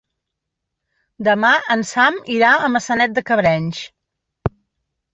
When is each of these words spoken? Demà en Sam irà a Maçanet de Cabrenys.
Demà 1.27 1.51
en 1.77 1.85
Sam 1.91 2.19
irà 2.39 2.57
a 2.57 2.73
Maçanet 2.79 3.17
de 3.21 3.27
Cabrenys. 3.31 3.87